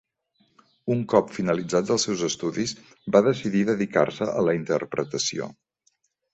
Un 0.95 1.03
cop 1.11 1.29
finalitzats 1.35 1.93
els 1.97 2.07
seus 2.09 2.25
estudis 2.29 2.75
va 3.17 3.23
decidir 3.29 3.63
dedicar-se 3.71 4.33
a 4.43 4.45
la 4.51 4.59
interpretació. 4.63 5.55